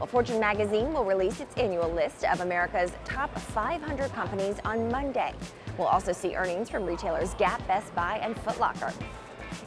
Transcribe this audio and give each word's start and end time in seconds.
Well, 0.00 0.06
Fortune 0.06 0.40
magazine 0.40 0.94
will 0.94 1.04
release 1.04 1.40
its 1.40 1.54
annual 1.58 1.90
list 1.90 2.24
of 2.24 2.40
America's 2.40 2.90
top 3.04 3.38
500 3.38 4.10
companies 4.12 4.56
on 4.64 4.90
Monday. 4.90 5.34
We'll 5.76 5.88
also 5.88 6.10
see 6.10 6.34
earnings 6.34 6.70
from 6.70 6.86
retailers 6.86 7.34
Gap, 7.34 7.66
Best 7.66 7.94
Buy, 7.94 8.18
and 8.22 8.34
Foot 8.40 8.58
Locker. 8.58 8.94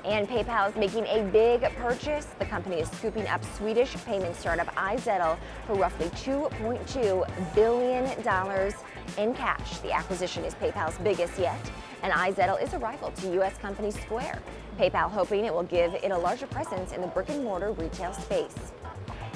And 0.04 0.27
PayPal 0.27 0.67
is 0.71 0.75
making 0.75 1.05
a 1.05 1.21
big 1.31 1.61
purchase. 1.75 2.25
The 2.39 2.46
company 2.46 2.77
is 2.77 2.89
scooping 2.89 3.27
up 3.27 3.46
Swedish 3.57 3.93
payment 4.05 4.35
startup 4.35 4.73
iZettle 4.75 5.38
for 5.67 5.75
roughly 5.75 6.07
$2.2 6.07 7.54
billion 7.54 8.05
in 9.20 9.34
cash. 9.36 9.77
The 9.81 9.91
acquisition 9.91 10.45
is 10.45 10.55
PayPal's 10.55 10.97
biggest 10.97 11.38
yet, 11.38 11.59
and 12.02 12.11
iZettle 12.11 12.59
is 12.59 12.73
a 12.73 12.79
rival 12.79 13.11
to 13.11 13.34
U.S. 13.34 13.59
company 13.59 13.91
Square. 13.91 14.41
PayPal 14.79 15.11
hoping 15.11 15.45
it 15.45 15.54
will 15.54 15.61
give 15.61 15.93
it 15.93 16.09
a 16.09 16.18
larger 16.18 16.47
presence 16.47 16.91
in 16.91 17.02
the 17.02 17.07
brick 17.07 17.29
and 17.29 17.43
mortar 17.43 17.71
retail 17.73 18.13
space. 18.13 18.55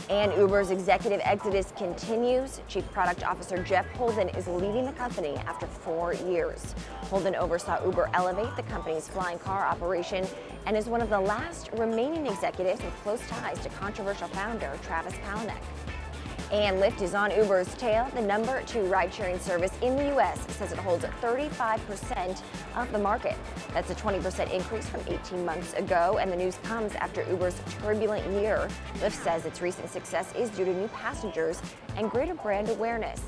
And 0.09 0.31
Uber's 0.33 0.71
executive 0.71 1.19
exodus 1.23 1.73
continues. 1.75 2.61
Chief 2.69 2.89
Product 2.93 3.25
Officer 3.25 3.61
Jeff 3.61 3.85
Holden 3.91 4.29
is 4.29 4.47
leaving 4.47 4.85
the 4.85 4.93
company 4.93 5.35
after 5.45 5.67
four 5.67 6.13
years. 6.13 6.73
Holden 7.09 7.35
oversaw 7.35 7.83
Uber 7.83 8.09
elevate 8.13 8.55
the 8.55 8.63
company's 8.63 9.09
flying 9.09 9.37
car 9.37 9.65
operation 9.65 10.25
and 10.65 10.77
is 10.77 10.85
one 10.85 11.01
of 11.01 11.09
the 11.09 11.19
last 11.19 11.71
remaining 11.73 12.25
executives 12.25 12.81
with 12.81 12.93
close 13.03 13.19
ties 13.27 13.59
to 13.59 13.69
controversial 13.69 14.29
founder 14.29 14.79
Travis 14.83 15.13
Kalanick. 15.15 15.61
And 16.51 16.81
Lyft 16.81 17.01
is 17.01 17.13
on 17.13 17.31
Uber's 17.31 17.73
tail. 17.75 18.09
The 18.13 18.21
number 18.21 18.61
two 18.61 18.83
ride-sharing 18.83 19.37
service 19.37 19.73
in 19.81 19.97
the 19.97 20.05
U.S. 20.13 20.39
says 20.55 20.71
it 20.71 20.77
holds 20.77 21.03
35% 21.21 22.41
of 22.77 22.89
the 22.93 22.97
market. 22.97 23.35
That's 23.73 23.89
a 23.89 23.95
20% 23.95 24.53
increase 24.53 24.87
from 24.87 25.01
18 25.07 25.43
months 25.43 25.73
ago, 25.73 26.19
and 26.21 26.31
the 26.31 26.37
news 26.37 26.57
comes 26.63 26.95
after 26.95 27.27
Uber's 27.29 27.59
turbulent 27.81 28.25
year. 28.41 28.69
Lyft 28.99 29.21
says 29.23 29.45
its 29.45 29.61
recent 29.61 29.89
success 29.89 30.33
is 30.35 30.49
due 30.51 30.63
to 30.63 30.73
new 30.73 30.87
passengers 30.89 31.61
and 31.97 32.09
greater 32.09 32.33
brand 32.33 32.69
awareness. 32.69 33.21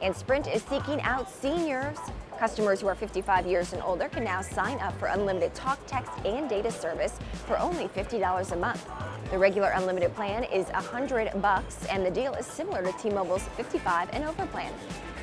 And 0.00 0.14
Sprint 0.14 0.46
is 0.46 0.62
seeking 0.62 1.00
out 1.02 1.28
seniors. 1.28 1.98
Customers 2.40 2.80
who 2.80 2.86
are 2.86 2.94
55 2.94 3.46
years 3.46 3.74
and 3.74 3.82
older 3.82 4.08
can 4.08 4.24
now 4.24 4.40
sign 4.40 4.78
up 4.78 4.98
for 4.98 5.08
unlimited 5.08 5.54
talk, 5.54 5.78
text, 5.86 6.10
and 6.24 6.48
data 6.48 6.70
service 6.70 7.18
for 7.44 7.58
only 7.58 7.86
$50 7.88 8.52
a 8.52 8.56
month. 8.56 8.88
The 9.30 9.36
regular 9.36 9.68
unlimited 9.68 10.14
plan 10.14 10.44
is 10.44 10.68
100 10.68 11.42
bucks, 11.42 11.84
and 11.90 12.04
the 12.04 12.10
deal 12.10 12.32
is 12.32 12.46
similar 12.46 12.82
to 12.82 12.92
T-Mobile's 12.92 13.42
55 13.58 14.08
and 14.14 14.24
over 14.24 14.46
plan. 14.46 14.72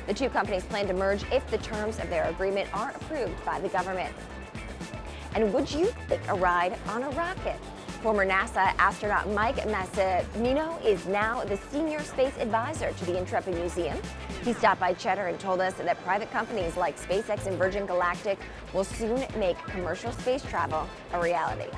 The 0.06 0.14
two 0.14 0.28
companies 0.28 0.62
plan 0.66 0.86
to 0.86 0.94
merge 0.94 1.24
if 1.32 1.44
the 1.50 1.58
terms 1.58 1.98
of 1.98 2.08
their 2.08 2.28
agreement 2.28 2.72
are 2.72 2.90
approved 2.90 3.44
by 3.44 3.58
the 3.58 3.68
government. 3.68 4.14
And 5.34 5.52
would 5.52 5.68
you 5.72 5.92
take 6.08 6.20
a 6.28 6.36
ride 6.36 6.78
on 6.86 7.02
a 7.02 7.10
rocket? 7.10 7.58
Former 8.02 8.24
NASA 8.24 8.72
astronaut 8.78 9.28
Mike 9.30 9.56
Massimino 9.56 10.80
is 10.84 11.04
now 11.06 11.42
the 11.44 11.56
senior 11.72 12.00
space 12.00 12.32
advisor 12.38 12.92
to 12.92 13.04
the 13.04 13.18
Intrepid 13.18 13.56
Museum. 13.56 13.98
He 14.44 14.52
stopped 14.52 14.78
by 14.78 14.94
Cheddar 14.94 15.26
and 15.26 15.40
told 15.40 15.60
us 15.60 15.74
that 15.74 16.04
private 16.04 16.30
companies 16.30 16.76
like 16.76 16.96
SpaceX 16.96 17.46
and 17.46 17.58
Virgin 17.58 17.86
Galactic 17.86 18.38
will 18.72 18.84
soon 18.84 19.26
make 19.36 19.58
commercial 19.66 20.12
space 20.12 20.44
travel 20.44 20.88
a 21.12 21.20
reality. 21.20 21.68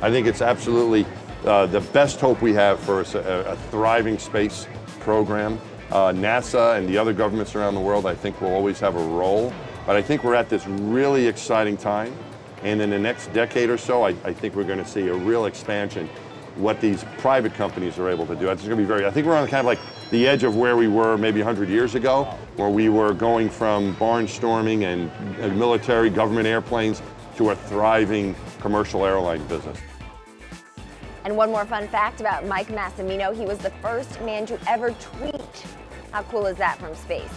I 0.00 0.12
think 0.12 0.28
it's 0.28 0.42
absolutely 0.42 1.06
uh, 1.44 1.66
the 1.66 1.80
best 1.80 2.20
hope 2.20 2.40
we 2.40 2.52
have 2.54 2.78
for 2.78 3.00
a, 3.00 3.02
a 3.02 3.56
thriving 3.72 4.16
space 4.16 4.68
program. 5.00 5.60
Uh, 5.90 6.12
NASA 6.12 6.78
and 6.78 6.88
the 6.88 6.96
other 6.96 7.12
governments 7.12 7.56
around 7.56 7.74
the 7.74 7.80
world, 7.80 8.06
I 8.06 8.14
think, 8.14 8.40
will 8.40 8.54
always 8.54 8.78
have 8.78 8.94
a 8.94 9.04
role. 9.04 9.52
But 9.86 9.96
I 9.96 10.02
think 10.02 10.22
we're 10.22 10.34
at 10.36 10.48
this 10.48 10.64
really 10.68 11.26
exciting 11.26 11.76
time. 11.76 12.16
And 12.62 12.80
in 12.80 12.90
the 12.90 12.98
next 12.98 13.32
decade 13.32 13.70
or 13.70 13.78
so, 13.78 14.04
I, 14.04 14.10
I 14.24 14.32
think 14.32 14.54
we're 14.54 14.64
going 14.64 14.82
to 14.82 14.88
see 14.88 15.08
a 15.08 15.14
real 15.14 15.46
expansion 15.46 16.08
what 16.56 16.80
these 16.80 17.04
private 17.18 17.54
companies 17.54 17.98
are 17.98 18.08
able 18.08 18.26
to 18.26 18.34
do. 18.34 18.48
It's 18.48 18.62
going 18.62 18.70
to 18.70 18.76
be 18.76 18.84
very, 18.84 19.04
I 19.04 19.10
think 19.10 19.26
we're 19.26 19.36
on 19.36 19.46
kind 19.46 19.60
of 19.60 19.66
like 19.66 19.78
the 20.10 20.26
edge 20.26 20.42
of 20.42 20.56
where 20.56 20.76
we 20.76 20.88
were 20.88 21.18
maybe 21.18 21.40
100 21.40 21.68
years 21.68 21.94
ago, 21.94 22.24
where 22.56 22.70
we 22.70 22.88
were 22.88 23.12
going 23.12 23.50
from 23.50 23.94
barnstorming 23.96 24.84
and, 24.84 25.10
and 25.38 25.58
military 25.58 26.08
government 26.08 26.46
airplanes 26.46 27.02
to 27.36 27.50
a 27.50 27.56
thriving 27.56 28.34
commercial 28.60 29.04
airline 29.04 29.46
business. 29.46 29.78
And 31.24 31.36
one 31.36 31.50
more 31.50 31.66
fun 31.66 31.88
fact 31.88 32.20
about 32.20 32.46
Mike 32.46 32.68
Massimino, 32.68 33.36
he 33.36 33.44
was 33.44 33.58
the 33.58 33.70
first 33.82 34.20
man 34.22 34.46
to 34.46 34.58
ever 34.68 34.92
tweet. 34.92 35.66
How 36.12 36.22
cool 36.22 36.46
is 36.46 36.56
that 36.56 36.78
from 36.78 36.94
space? 36.94 37.32